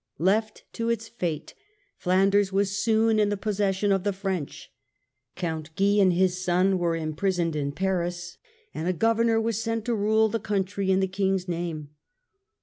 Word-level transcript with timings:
Left 0.17 0.63
to 0.73 0.89
its 0.89 1.07
fate, 1.07 1.53
Flanders 1.95 2.51
was 2.51 2.75
soon 2.75 3.19
in 3.19 3.29
the 3.29 3.37
possession 3.37 3.91
of 3.91 4.01
the 4.03 4.11
French; 4.11 4.71
Count 5.35 5.75
Guy 5.75 5.99
and 5.99 6.11
his 6.13 6.43
son 6.43 6.79
were 6.79 6.95
imprisoned 6.95 7.55
in 7.55 7.71
Paris, 7.71 8.39
and 8.73 8.87
a 8.87 8.93
Governor 8.93 9.39
was 9.39 9.61
sent 9.61 9.85
to 9.85 9.93
rule 9.93 10.27
the 10.27 10.39
country 10.39 10.89
in 10.89 11.01
the 11.01 11.07
King's 11.07 11.47
name. 11.47 11.91